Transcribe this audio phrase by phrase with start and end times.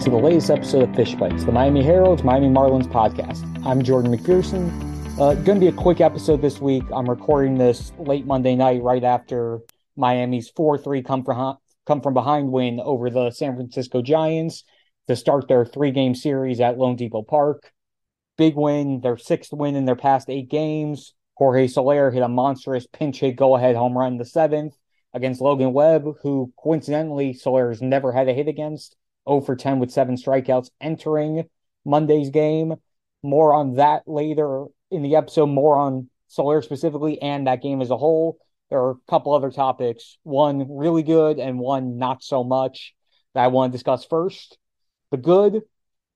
[0.00, 3.44] to the latest episode of Fish Bytes, the Miami Herald's Miami Marlins podcast.
[3.64, 4.72] I'm Jordan McPherson.
[5.20, 6.82] Uh, going to be a quick episode this week.
[6.92, 9.60] I'm recording this late Monday night, right after
[9.96, 14.64] Miami's 4 3 come from, come from behind win over the San Francisco Giants
[15.06, 17.70] to start their three game series at loanDepot Park.
[18.36, 21.14] Big win, their sixth win in their past eight games.
[21.34, 24.74] Jorge Soler hit a monstrous pinch hit go ahead home run in the seventh
[25.12, 28.96] against Logan Webb, who coincidentally Soler has never had a hit against.
[29.28, 31.44] 0 for 10 with seven strikeouts entering
[31.84, 32.74] Monday's game.
[33.22, 37.90] More on that later in the episode, more on Soler specifically and that game as
[37.90, 38.38] a whole.
[38.70, 42.94] There are a couple other topics, one really good and one not so much
[43.34, 44.58] that I want to discuss first.
[45.10, 45.62] The good,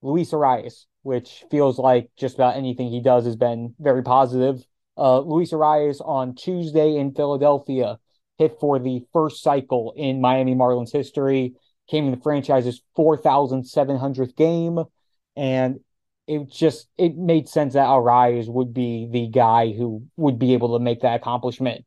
[0.02, 4.62] Luis Arraez, which feels like just about anything he does has been very positive.
[4.96, 7.98] Uh, Luis Arraez on Tuesday in Philadelphia
[8.38, 11.54] hit for the first cycle in Miami Marlins history
[11.88, 14.80] came in the franchise's 4,700th game.
[15.36, 15.80] And
[16.26, 20.76] it just it made sense that Arraez would be the guy who would be able
[20.76, 21.84] to make that accomplishment.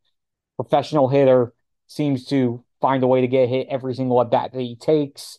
[0.58, 1.54] Professional hitter
[1.88, 5.38] seems to find a way to get hit every single at bat that he takes.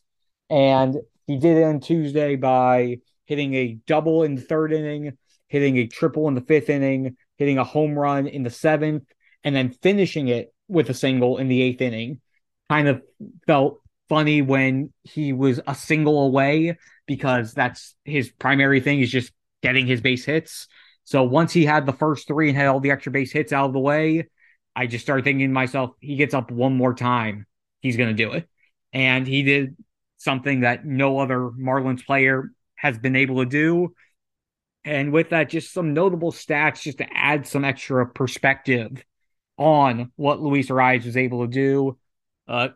[0.49, 0.97] And
[1.27, 5.17] he did it on Tuesday by hitting a double in the third inning,
[5.49, 9.05] hitting a triple in the fifth inning, hitting a home run in the seventh,
[9.43, 12.21] and then finishing it with a single in the eighth inning.
[12.71, 13.03] Kind of
[13.47, 13.82] felt
[14.13, 19.33] funny when he was a single away because that's his primary thing is just
[19.63, 20.69] getting his base hits.
[21.05, 23.65] So once he had the first three and had all the extra base hits out
[23.65, 24.29] of the way,
[24.77, 27.47] I just started thinking to myself, he gets up one more time,
[27.81, 28.47] he's going to do it.
[28.93, 29.79] And he did
[30.19, 33.95] something that no other Marlins player has been able to do.
[34.85, 39.03] And with that, just some notable stats just to add some extra perspective
[39.57, 41.99] on what Luis Arraez was able to do.
[42.47, 42.69] Uh,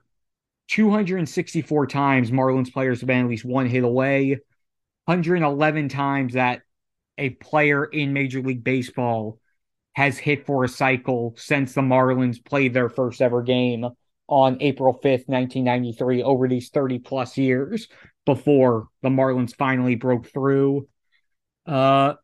[0.68, 4.38] 264 times Marlins players have been at least one hit away,
[5.04, 6.62] 111 times that
[7.18, 9.38] a player in Major League Baseball
[9.94, 13.86] has hit for a cycle since the Marlins played their first ever game
[14.28, 17.88] on April 5th, 1993, over these 30 plus years
[18.26, 20.88] before the Marlins finally broke through.
[21.64, 22.14] Uh,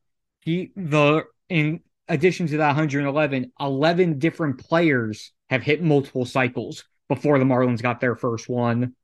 [0.40, 6.84] he, the, in addition to that 111, 11 different players have hit multiple cycles
[7.14, 8.94] before the Marlins got their first one.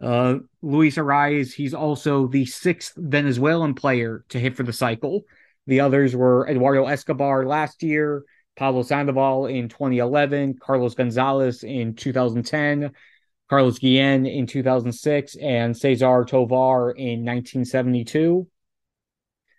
[0.00, 5.24] Uh, Luis Arraez, he's also the sixth Venezuelan player to hit for the cycle.
[5.66, 8.24] The others were Eduardo Escobar last year,
[8.56, 12.92] Pablo Sandoval in 2011, Carlos Gonzalez in 2010,
[13.50, 18.48] Carlos Guillen in 2006, and Cesar Tovar in 1972.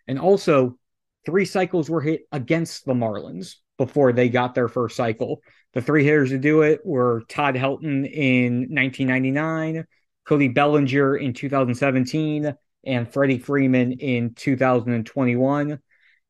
[0.07, 0.79] And also,
[1.23, 5.41] three cycles were hit against the Marlins before they got their first cycle.
[5.73, 9.85] The three hitters to do it were Todd Helton in 1999,
[10.25, 12.55] Cody Bellinger in 2017,
[12.85, 15.79] and Freddie Freeman in 2021.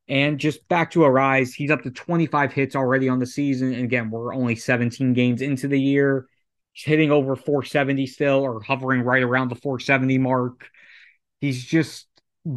[0.08, 3.74] And just back to Arraez, he's up to 25 hits already on the season.
[3.74, 6.28] And again, we're only 17 games into the year.
[6.74, 10.70] He's hitting over 470 still, or hovering right around the 470 mark.
[11.42, 12.08] He's just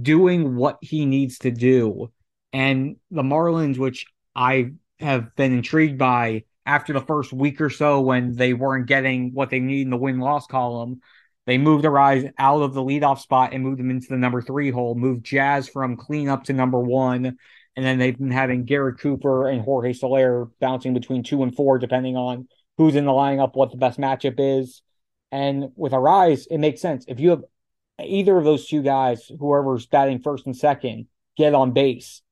[0.02, 2.12] doing what he needs to do.
[2.52, 4.06] And the Marlins, which
[4.38, 9.34] I have been intrigued by, after the first week or so when they weren't getting
[9.34, 11.00] what they need in the win loss column.
[11.46, 14.70] They moved Arraez out of the leadoff spot and moved him into the number three
[14.70, 17.36] hole, moved Jazz from cleanup to number one.
[17.74, 21.78] And then they've been having Garrett Cooper and Jorge Soler bouncing between two and four,
[21.78, 24.82] depending on who's in the lineup, what the best matchup is.
[25.32, 27.04] And with Arraez, it makes sense.
[27.08, 27.44] If you have
[28.00, 31.06] either of those two guys, whoever's batting first and second,
[31.36, 32.22] get on base,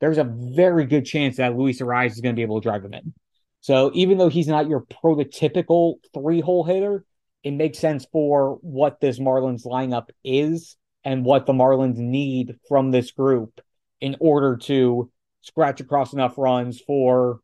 [0.00, 2.82] there's a very good chance that Luis Arraez is going to be able to drive
[2.82, 3.14] them in.
[3.60, 7.04] So even though he's not your prototypical three hole hitter,
[7.42, 12.90] it makes sense for what this Marlins lineup is and what the Marlins need from
[12.90, 13.60] this group
[14.00, 15.10] in order to
[15.40, 17.40] scratch across enough runs for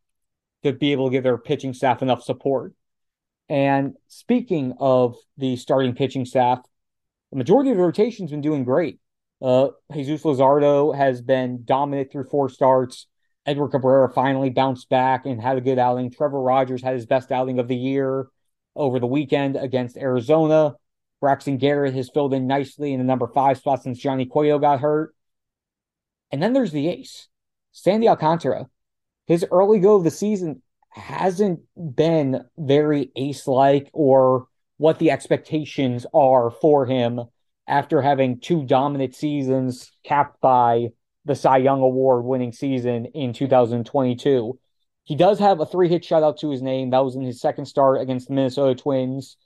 [0.63, 2.73] to be able to give their pitching staff enough support.
[3.49, 6.61] And speaking of the starting pitching staff,
[7.31, 8.99] the majority of the rotation's been doing great.
[9.45, 13.07] Uh, Jesus Luzardo has been dominant through four starts.
[13.45, 16.11] Edward Cabrera finally bounced back and had a good outing.
[16.11, 18.29] Trevor Rogers had his best outing of the year
[18.75, 20.77] over the weekend against Arizona.
[21.21, 24.81] Braxton Garrett has filled in nicely in the number five spot since Johnny Cueto got
[24.81, 25.15] hurt.
[26.33, 27.29] And then there's the ace,
[27.71, 28.71] Sandy Alcantara.
[29.27, 34.47] His early go of the season hasn't been very ace like or
[34.79, 37.21] what the expectations are for him
[37.67, 40.89] after having two dominant seasons capped by
[41.25, 44.59] the Cy Young Award winning season in 2022.
[45.05, 46.91] He does have a three hit shutout to his name.
[46.91, 49.37] That was in his second start against the Minnesota Twins.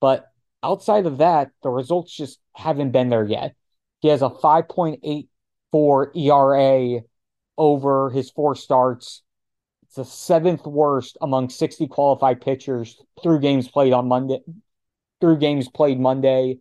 [0.00, 0.26] But
[0.62, 3.54] outside of that, the results just haven't been there yet.
[4.00, 7.00] He has a 5.84 ERA
[7.56, 9.22] over his four starts.
[9.82, 14.40] It's the seventh worst among 60 qualified pitchers through games played on Monday,
[15.20, 16.58] through games played Monday.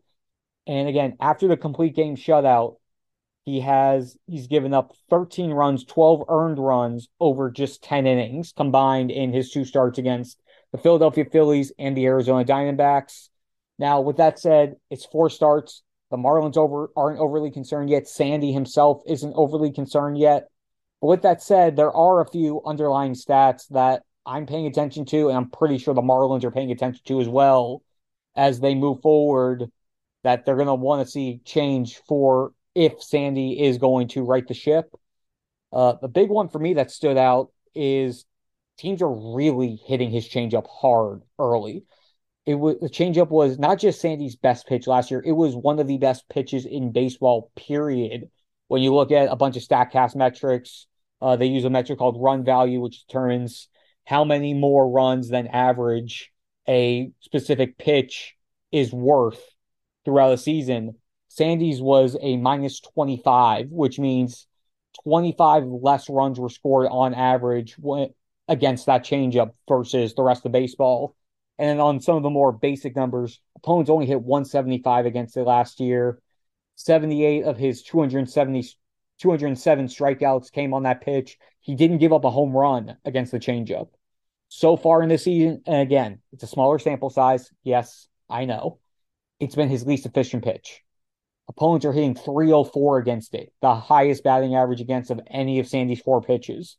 [0.67, 2.75] And again, after the complete game shutout,
[3.45, 9.09] he has he's given up 13 runs, 12 earned runs over just 10 innings combined
[9.09, 10.37] in his two starts against
[10.73, 13.29] the Philadelphia Phillies and the Arizona Diamondbacks.
[13.79, 15.81] Now, with that said, it's four starts.
[16.11, 18.07] The Marlins over aren't overly concerned yet.
[18.07, 20.49] Sandy himself isn't overly concerned yet.
[20.99, 25.29] But with that said, there are a few underlying stats that I'm paying attention to,
[25.29, 27.81] and I'm pretty sure the Marlins are paying attention to as well
[28.35, 29.71] as they move forward.
[30.23, 34.47] That they're going to want to see change for if Sandy is going to right
[34.47, 34.93] the ship.
[35.71, 38.25] Uh, the big one for me that stood out is
[38.77, 41.83] teams are really hitting his changeup hard early.
[42.45, 45.79] It was the changeup was not just Sandy's best pitch last year; it was one
[45.79, 47.51] of the best pitches in baseball.
[47.55, 48.29] Period.
[48.69, 50.87] When you look at a bunch of Statcast metrics,
[51.21, 53.69] uh, they use a metric called run value, which determines
[54.05, 56.31] how many more runs than average
[56.67, 58.35] a specific pitch
[58.71, 59.43] is worth
[60.07, 60.95] throughout the season.
[61.27, 64.47] Sandy's was a minus 25, which means
[65.03, 67.75] 25 less runs were scored on average
[68.47, 71.13] against that changeup versus the rest of baseball.
[71.59, 75.81] And on some of the more basic numbers, opponents only hit 175 against it last
[75.81, 76.21] year.
[76.75, 78.63] 78 of his 270
[79.19, 81.37] 207 strikeouts came on that pitch.
[81.59, 83.89] He didn't give up a home run against the changeup.
[84.47, 87.51] So far in the season, and again, it's a smaller sample size.
[87.63, 88.79] Yes, I know.
[89.39, 90.83] It's been his least efficient pitch.
[91.47, 96.01] Opponents are hitting 304 against it, the highest batting average against of any of Sandy's
[96.01, 96.77] four pitches.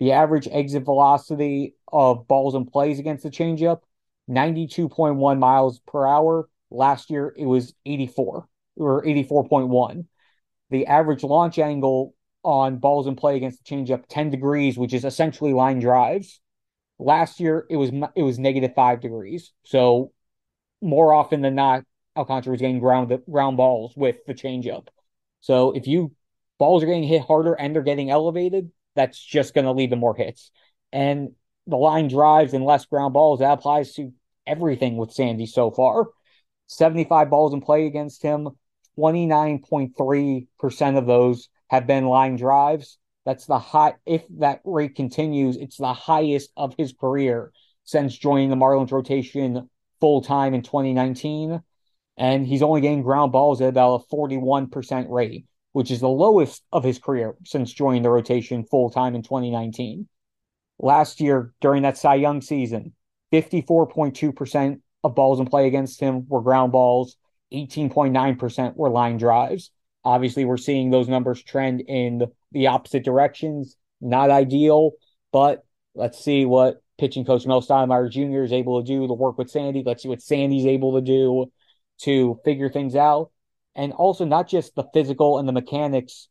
[0.00, 3.80] The average exit velocity of balls and plays against the changeup,
[4.28, 6.48] 92.1 miles per hour.
[6.70, 10.06] Last year, it was 84 or 84.1.
[10.70, 15.04] The average launch angle on balls in play against the changeup, 10 degrees, which is
[15.04, 16.40] essentially line drives.
[16.98, 19.52] Last year, it was it was negative five degrees.
[19.64, 20.12] So
[20.80, 21.84] more often than not,
[22.16, 24.88] Alcantara was getting ground ground balls with the changeup.
[25.40, 26.12] So if you
[26.58, 29.96] balls are getting hit harder and they're getting elevated, that's just going to lead to
[29.96, 30.50] more hits.
[30.92, 31.32] And
[31.66, 34.12] the line drives and less ground balls that applies to
[34.46, 36.08] everything with Sandy so far.
[36.66, 38.50] 75 balls in play against him,
[38.98, 42.98] 29.3% of those have been line drives.
[43.26, 47.52] That's the high, if that rate continues, it's the highest of his career
[47.84, 49.68] since joining the Marlins rotation
[50.00, 51.62] full time in 2019
[52.16, 56.62] and he's only getting ground balls at about a 41% rate, which is the lowest
[56.72, 60.08] of his career since joining the rotation full time in 2019.
[60.78, 62.92] Last year, during that Cy Young season,
[63.32, 67.16] 54.2% of balls in play against him were ground balls,
[67.52, 69.70] 18.9% were line drives.
[70.04, 72.22] Obviously, we're seeing those numbers trend in
[72.52, 73.76] the opposite directions.
[74.00, 74.92] Not ideal,
[75.32, 75.64] but
[75.94, 78.44] let's see what pitching coach Mel Stottlemyre Jr.
[78.44, 79.82] is able to do to work with Sandy.
[79.84, 81.50] Let's see what Sandy's able to do
[82.02, 83.30] to figure things out.
[83.74, 86.28] And also not just the physical and the mechanics.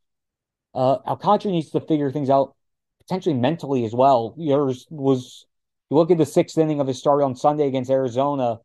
[0.74, 2.56] Uh, Alcantara needs to figure things out
[3.00, 4.34] potentially mentally as well.
[4.38, 5.46] Yours was
[5.90, 8.60] you look at the sixth inning of his start on Sunday against Arizona,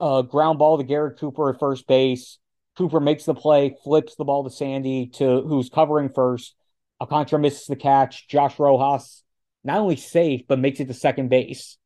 [0.00, 2.38] uh, ground ball to Garrett Cooper at first base.
[2.76, 6.54] Cooper makes the play, flips the ball to Sandy to who's covering first.
[7.00, 8.28] Alcantara misses the catch.
[8.28, 9.22] Josh Rojas
[9.62, 11.76] not only safe, but makes it to second base.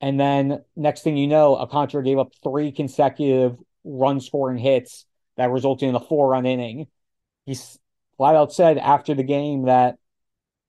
[0.00, 5.50] And then next thing you know, Alcantara gave up three consecutive run scoring hits that
[5.50, 6.86] resulted in a four run inning.
[7.46, 7.56] He
[8.16, 9.96] flat out said after the game that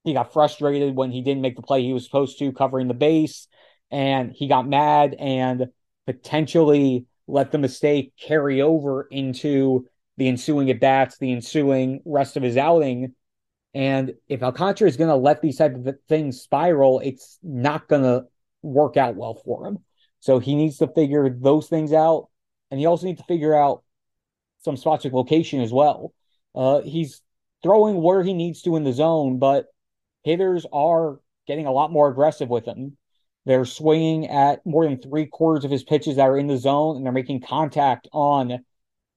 [0.04, 2.94] he got frustrated when he didn't make the play he was supposed to covering the
[2.94, 3.48] base
[3.90, 5.66] and he got mad and
[6.06, 12.42] potentially let the mistake carry over into the ensuing at bats, the ensuing rest of
[12.42, 13.14] his outing.
[13.72, 18.02] And if Alcantara is going to let these type of things spiral, it's not going
[18.02, 18.26] to
[18.62, 19.78] work out well for him.
[20.20, 22.28] So he needs to figure those things out
[22.74, 23.84] and he also needs to figure out
[24.64, 26.12] some spots of location as well.
[26.56, 27.22] Uh, he's
[27.62, 29.66] throwing where he needs to in the zone, but
[30.24, 32.96] hitters are getting a lot more aggressive with him.
[33.46, 36.96] They're swinging at more than three quarters of his pitches that are in the zone,
[36.96, 38.64] and they're making contact on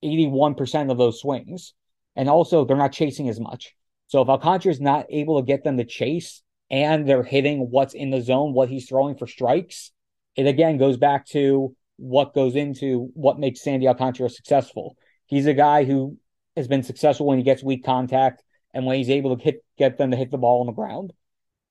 [0.04, 1.74] 81% of those swings.
[2.16, 3.74] And also, they're not chasing as much.
[4.06, 7.96] So if Alcantara is not able to get them to chase and they're hitting what's
[7.96, 9.92] in the zone, what he's throwing for strikes,
[10.36, 14.96] it again goes back to what goes into what makes Sandy Alcantara successful.
[15.26, 16.18] He's a guy who
[16.56, 19.98] has been successful when he gets weak contact and when he's able to hit get
[19.98, 21.14] them to hit the ball on the ground.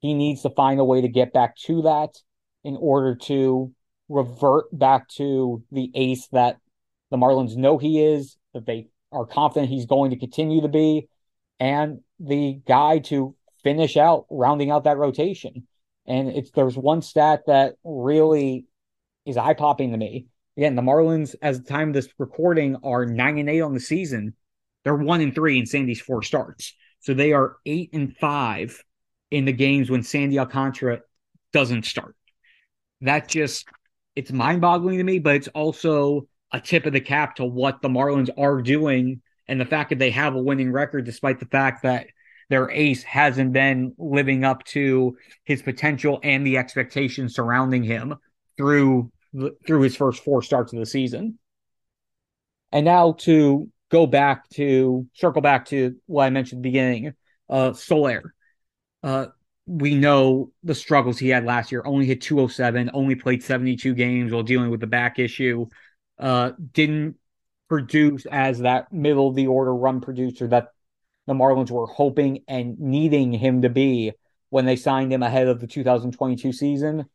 [0.00, 2.10] He needs to find a way to get back to that
[2.64, 3.72] in order to
[4.08, 6.58] revert back to the ace that
[7.10, 11.08] The Marlins know he is, that they are confident he's going to continue to be,
[11.58, 15.66] and the guy to finish out, rounding out that rotation.
[16.06, 18.66] And it's there's one stat that really
[19.26, 20.26] is eye popping to me.
[20.56, 23.80] Again, the Marlins, as the time of this recording, are nine and eight on the
[23.80, 24.34] season.
[24.84, 26.74] They're one and three in Sandy's four starts.
[27.00, 28.82] So they are eight and five
[29.30, 31.00] in the games when Sandy Alcantara
[31.52, 32.14] doesn't start.
[33.02, 33.66] That just
[34.14, 37.82] it's mind boggling to me, but it's also a tip of the cap to what
[37.82, 41.46] the Marlins are doing and the fact that they have a winning record, despite the
[41.46, 42.06] fact that
[42.48, 48.14] their ace hasn't been living up to his potential and the expectations surrounding him
[48.56, 49.10] through
[49.66, 51.38] through his first four starts of the season.
[52.72, 57.14] And now to go back to circle back to what I mentioned at the beginning,
[57.48, 58.34] uh, Soler.
[59.02, 59.26] Uh,
[59.66, 61.82] we know the struggles he had last year.
[61.84, 65.66] Only hit 207, only played 72 games while dealing with the back issue.
[66.18, 67.16] Uh, didn't
[67.68, 70.68] produce as that middle of the order run producer that
[71.26, 74.12] the Marlins were hoping and needing him to be
[74.50, 77.06] when they signed him ahead of the 2022 season.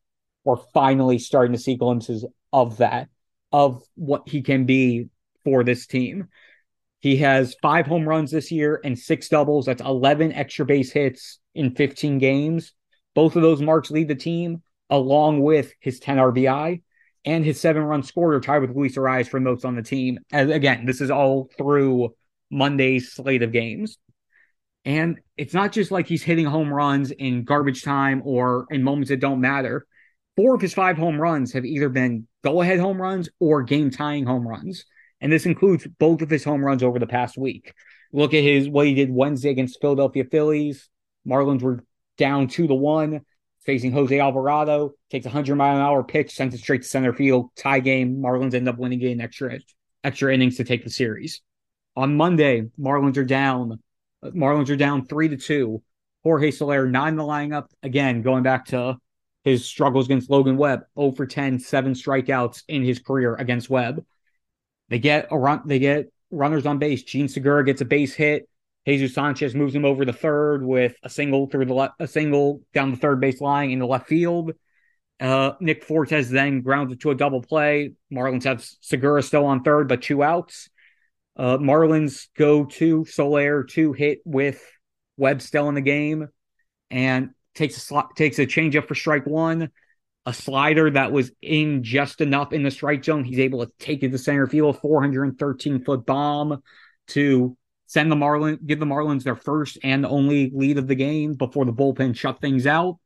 [0.44, 3.10] We're finally starting to see glimpses of that,
[3.52, 5.10] of what he can be
[5.44, 6.30] for this team.
[7.00, 9.66] He has five home runs this year and six doubles.
[9.66, 12.74] That's 11 extra base hits in 15 games.
[13.16, 16.82] Both of those marks lead the team, along with his 10 RBI
[17.26, 20.20] and his seven run scorer, tied with Luis Arraez for most on the team.
[20.32, 22.16] And again, this is all through
[22.50, 23.98] Monday's slate of games.
[24.86, 29.10] And it's not just like he's hitting home runs in garbage time or in moments
[29.10, 29.86] that don't matter.
[30.42, 33.92] Four of his five home runs have either been go ahead home runs or game
[33.92, 34.86] tying home runs
[35.22, 37.76] and this includes both of his home runs over the past week.
[38.12, 40.90] Look at his what he did Wednesday against Philadelphia Phillies.
[41.28, 41.86] Marlins were
[42.18, 43.22] down two to one,
[43.68, 44.94] facing Jose Alvarado.
[45.12, 47.52] Takes a hundred mile an hour pitch, sends it straight to center field.
[47.56, 48.18] Tie game.
[48.18, 49.60] Marlins end up winning game extra
[50.04, 51.42] extra innings to take the series.
[51.96, 53.80] On Monday, Marlins are down.
[54.26, 55.84] Marlins are down three to two.
[56.24, 58.98] Jorge Soler nine the lineup again, going back to
[59.44, 60.82] his struggles against Logan Webb.
[60.98, 64.06] 0 for 10, seven strikeouts in his career against Webb.
[64.90, 65.62] They get a run.
[65.66, 67.04] They get runners on base.
[67.04, 68.48] Jean Segura gets a base hit.
[68.88, 72.62] Jesus Sanchez moves him over the third with a single through the left, a single
[72.74, 74.54] down the third base line in the left field.
[75.20, 77.94] Uh, Nick Fortes then grounds it to a double play.
[78.12, 80.68] Marlins have Segura still on third, but two outs.
[81.38, 84.66] Uh, Marlins go to Soler to hit with
[85.18, 86.28] Webb still in the game,
[86.90, 89.70] and takes a sl- takes a changeup for strike one
[90.25, 93.24] a slider that was in just enough in the strike zone.
[93.24, 96.62] He's able to take it to center field, 413 foot bomb
[97.10, 101.34] to send the Marlins, give the Marlins their first and only lead of the game
[101.34, 103.00] before the bullpen shut things out.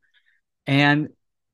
[0.66, 1.08] And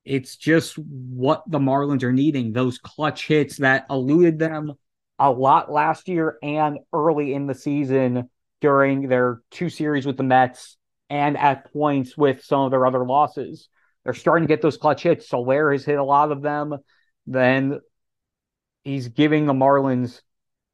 [0.04, 4.72] it's just what the Marlins are needing those clutch hits that eluded them
[5.18, 8.28] a lot last year and early in the season
[8.60, 10.76] during their two series with the Mets
[11.12, 13.68] and at points with some of their other losses.
[14.02, 15.28] They're starting to get those clutch hits.
[15.28, 16.78] Soler has hit a lot of them.
[17.26, 17.80] Then
[18.82, 20.22] he's giving the Marlins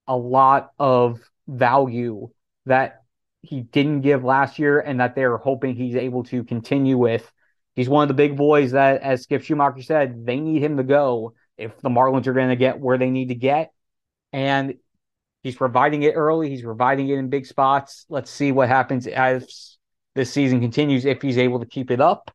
[0.06, 1.18] a lot of
[1.48, 2.28] value
[2.66, 3.02] that
[3.42, 7.28] he didn't give last year and that they're hoping he's able to continue with.
[7.74, 10.84] He's one of the big boys that, as Skip Schumaker said, they need him to
[10.84, 13.72] go if the Marlins are going to get where they need to get.
[14.32, 14.74] And
[15.42, 16.48] he's providing it early.
[16.48, 18.06] He's providing it in big spots.
[18.08, 19.77] Let's see what happens as
[20.18, 22.32] this season continues if he's able to keep it up.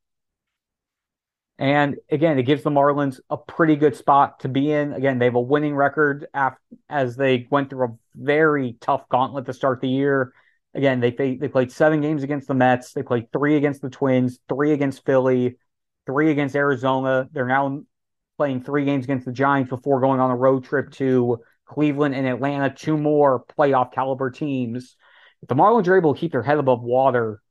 [1.59, 4.93] And again, it gives the Marlins a pretty good spot to be in.
[4.93, 9.47] Again, they have a winning record after, as they went through a very tough gauntlet
[9.47, 10.33] to start the year.
[10.73, 12.93] Again, they they played seven games against the Mets.
[12.93, 15.57] They played three against the Twins, three against Philly,
[16.05, 17.27] three against Arizona.
[17.33, 17.81] They're now
[18.37, 22.25] playing three games against the Giants before going on a road trip to Cleveland and
[22.25, 24.95] Atlanta, two more playoff caliber teams.
[25.41, 27.41] If the Marlins are able to keep their head above water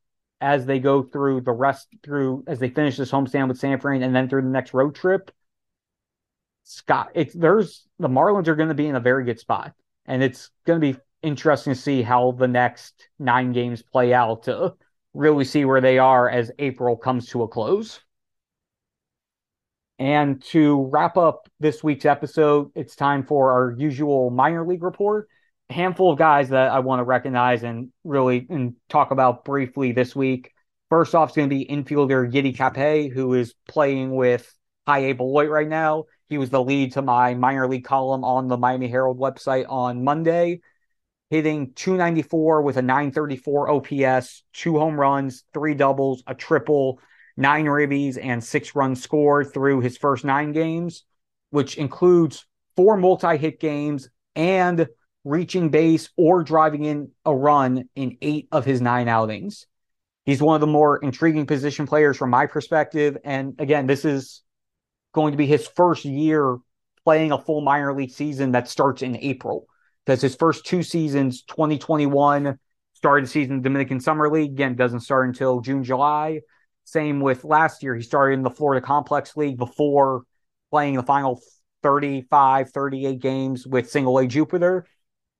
[0.43, 4.03] as they go through the rest through as they finish this homestand with San Fran
[4.03, 5.31] and then through the next road trip.
[6.65, 9.73] Scott, it's there's the Marlins are going to be in a very good spot,
[10.05, 14.43] and it's going to be interesting to see how the next nine games play out
[14.43, 14.73] to
[15.13, 18.01] really see where they are as April comes to a close.
[19.97, 25.29] And to wrap up this week's episode, it's time for our usual minor league report
[25.73, 30.15] handful of guys that I want to recognize and really and talk about briefly this
[30.15, 30.51] week.
[30.89, 34.53] First off is going to be infielder Yiddi Cappe, who is playing with
[34.85, 36.05] High Beloit right now.
[36.29, 40.03] He was the lead to my minor league column on the Miami Herald website on
[40.03, 40.61] Monday,
[41.29, 46.99] hitting 294 with a 934 OPS, two home runs, three doubles, a triple,
[47.35, 51.03] nine ribbies, and six runs scored through his first nine games,
[51.49, 54.87] which includes four multi hit games and
[55.23, 59.65] reaching base or driving in a run in eight of his nine outings.
[60.25, 63.17] He's one of the more intriguing position players from my perspective.
[63.23, 64.41] And again, this is
[65.13, 66.57] going to be his first year
[67.03, 69.67] playing a full minor league season that starts in April.
[70.05, 72.57] Because his first two seasons, 2021,
[72.93, 74.51] started the season Dominican Summer League.
[74.51, 76.41] Again, doesn't start until June, July.
[76.85, 77.95] Same with last year.
[77.95, 80.23] He started in the Florida Complex League before
[80.71, 81.41] playing the final
[81.83, 84.85] 35, 38 games with single A Jupiter.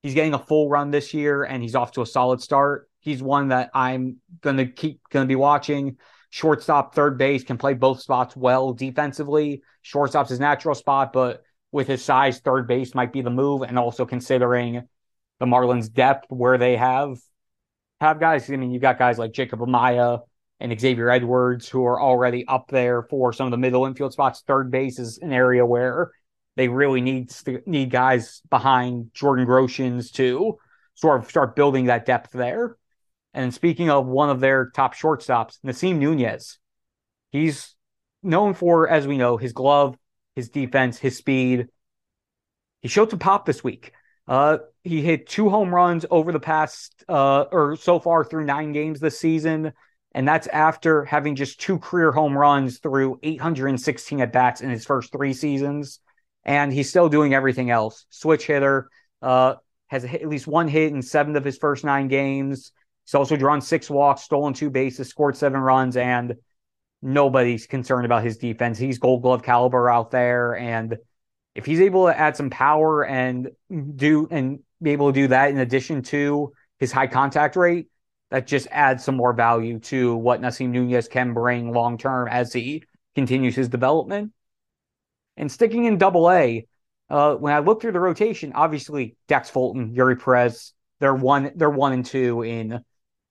[0.04, 2.90] He's getting a full run this year and he's off to a solid start.
[3.00, 5.98] He's one that I'm going to keep going to be watching.
[6.30, 9.64] Shortstop, third base can play both spots well defensively.
[9.82, 13.62] Shortstop's his natural spot, but with his size, third base might be the move.
[13.62, 14.88] And also considering
[15.40, 17.18] the Marlins' depth where they have
[18.02, 18.50] have guys.
[18.50, 20.22] I mean, you've got guys like Jacob Amaya
[20.60, 24.44] and Xavier Edwards who are already up there for some of the middle infield spots.
[24.46, 26.12] Third base is an area where
[26.56, 27.32] they really need
[27.66, 30.58] need guys behind Jordan Groshans to
[30.96, 32.78] sort of start building that depth there.
[33.34, 36.60] And speaking of one of their top shortstops, Nasim Nunez,
[37.32, 37.76] he's
[38.22, 39.98] known for, as we know, his glove,
[40.36, 41.68] his defense, his speed.
[42.82, 43.92] He showed some pop this week.
[44.28, 48.72] Uh, he hit two home runs over the past, uh, or so far through nine
[48.72, 49.74] games this season.
[50.14, 54.86] And that's after having just two career home runs through 816 at bats in his
[54.86, 56.00] first three seasons
[56.46, 58.06] and he's still doing everything else.
[58.10, 58.90] Switch hitter,
[59.22, 59.56] uh,
[59.88, 62.72] has at least one hit in seven of his first nine games.
[63.06, 66.36] He's also drawn six walks, stolen two bases, scored seven runs, and
[67.02, 68.78] nobody's concerned about his defense.
[68.78, 70.56] He's gold glove caliber out there.
[70.56, 70.98] And
[71.54, 73.50] if he's able to add some power and
[73.96, 77.88] do and be able to do that in addition to his high contact rate,
[78.32, 82.52] that just adds some more value to what Nasim Nunez can bring long term as
[82.52, 82.84] he
[83.16, 84.32] continues his development.
[85.38, 86.68] And sticking in double A,
[87.10, 91.70] uh, when I look through the rotation, obviously Dax Fulton, Eury Perez, they're one, they're
[91.70, 92.84] one and two in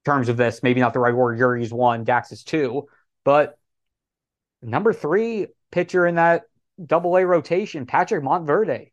[0.04, 0.62] terms of this.
[0.62, 1.36] Maybe not the right order.
[1.36, 2.86] Eury's one, Dax is two,
[3.24, 3.58] but
[4.62, 6.42] number three pitcher in that
[6.84, 8.92] double A rotation, Patrick Monteverde,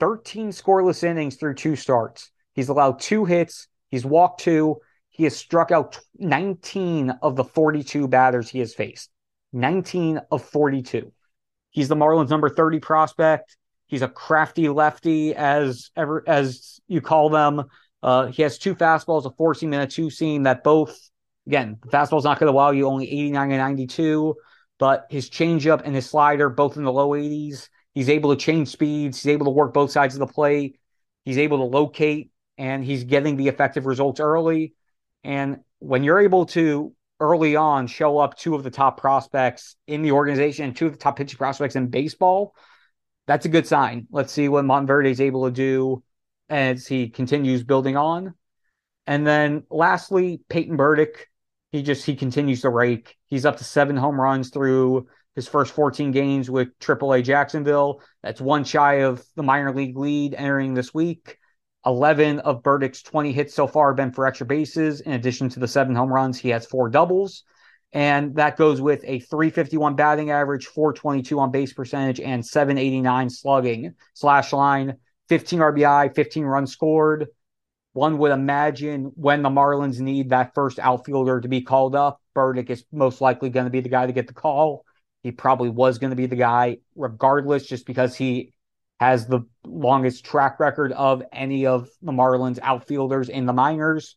[0.00, 2.30] 13 scoreless innings through two starts.
[2.54, 3.68] He's allowed two hits.
[3.90, 4.78] He's walked two.
[5.10, 9.10] He has struck out 19 of the 42 batters he has faced.
[9.52, 11.12] 19 of 42.
[11.70, 13.56] He's the Marlins number 30 prospect.
[13.86, 17.64] He's a crafty lefty, as ever as you call them.
[18.02, 20.96] Uh, he has two fastballs, a four seam and a two seam that both,
[21.46, 24.34] again, the fastball's not going to wow you only 89 and 92,
[24.78, 27.68] but his changeup and his slider, both in the low 80s.
[27.92, 29.22] He's able to change speeds.
[29.22, 30.78] He's able to work both sides of the plate.
[31.24, 34.74] He's able to locate and he's getting the effective results early.
[35.24, 40.02] And when you're able to early on show up two of the top prospects in
[40.02, 42.54] the organization, two of the top pitching prospects in baseball,
[43.26, 44.06] that's a good sign.
[44.10, 46.02] Let's see what Monteverde is able to do
[46.48, 48.34] as he continues building on.
[49.06, 51.28] And then lastly, Peyton Burdick,
[51.72, 53.16] he just he continues to rake.
[53.26, 58.02] He's up to seven home runs through his first 14 games with AAA Jacksonville.
[58.22, 61.38] That's one shy of the minor league lead entering this week.
[61.86, 65.00] 11 of Burdick's 20 hits so far have been for extra bases.
[65.00, 67.44] In addition to the seven home runs, he has four doubles.
[67.92, 73.94] And that goes with a 351 batting average, 422 on base percentage, and 789 slugging
[74.14, 74.96] slash line,
[75.28, 77.26] 15 RBI, 15 runs scored.
[77.92, 82.70] One would imagine when the Marlins need that first outfielder to be called up, Burdick
[82.70, 84.84] is most likely going to be the guy to get the call.
[85.24, 88.52] He probably was going to be the guy regardless, just because he
[89.00, 94.16] has the longest track record of any of the Marlins outfielders in the minors.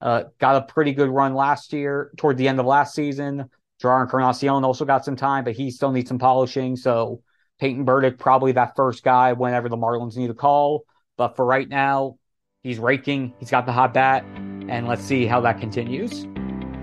[0.00, 3.48] Uh, got a pretty good run last year toward the end of last season.
[3.80, 6.74] Jerar Encarnacion also got some time, but he still needs some polishing.
[6.74, 7.22] So
[7.60, 10.84] Peyton Burdick, probably that first guy whenever the Marlins need a call.
[11.16, 12.18] But for right now,
[12.64, 13.34] he's raking.
[13.38, 14.24] He's got the hot bat.
[14.68, 16.24] And let's see how that continues.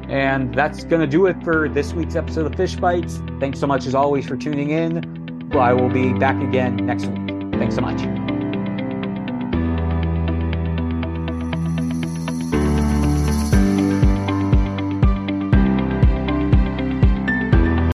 [0.08, 3.40] And that's going to do it for this week's episode of Fish Bytes.
[3.42, 5.50] Thanks so much, as always, for tuning in.
[5.54, 7.41] I will be back again next week.
[7.62, 8.21] Thanks so much.